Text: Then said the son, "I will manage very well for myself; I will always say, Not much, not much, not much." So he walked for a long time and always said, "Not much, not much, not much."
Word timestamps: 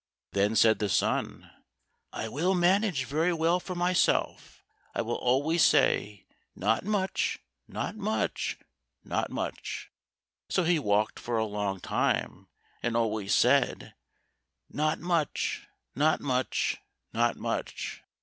Then 0.31 0.55
said 0.55 0.79
the 0.79 0.89
son, 0.89 1.51
"I 2.11 2.27
will 2.27 2.55
manage 2.55 3.05
very 3.05 3.31
well 3.31 3.59
for 3.59 3.75
myself; 3.75 4.63
I 4.95 5.03
will 5.03 5.13
always 5.13 5.63
say, 5.63 6.25
Not 6.55 6.83
much, 6.83 7.37
not 7.67 7.95
much, 7.97 8.57
not 9.03 9.29
much." 9.29 9.91
So 10.49 10.63
he 10.63 10.79
walked 10.79 11.19
for 11.19 11.37
a 11.37 11.45
long 11.45 11.79
time 11.79 12.47
and 12.81 12.97
always 12.97 13.35
said, 13.35 13.93
"Not 14.71 14.97
much, 14.99 15.67
not 15.93 16.19
much, 16.19 16.77
not 17.13 17.35
much." 17.37 18.01